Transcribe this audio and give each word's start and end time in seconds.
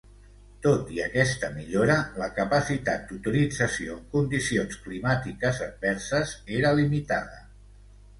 Tot 0.65 0.87
i 0.93 0.99
aquesta 1.07 1.49
millora 1.57 1.97
la 2.21 2.29
capacitat 2.39 3.03
d'utilització 3.11 3.97
en 3.97 4.07
condicions 4.15 4.79
climàtiques 4.87 5.61
adverses 5.67 6.33
era 6.61 6.73
limitada. 6.81 7.39